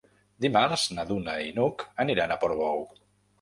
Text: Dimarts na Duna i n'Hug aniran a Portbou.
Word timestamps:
Dimarts 0.45 0.85
na 0.99 1.05
Duna 1.09 1.35
i 1.49 1.51
n'Hug 1.59 1.85
aniran 2.05 2.35
a 2.35 2.39
Portbou. 2.45 2.83